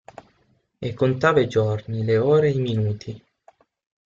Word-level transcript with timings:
E 0.79 0.93
contava 0.95 1.41
i 1.41 1.47
giorni, 1.47 2.03
le 2.03 2.17
ore, 2.17 2.49
i 2.49 2.59
minuti. 2.59 3.23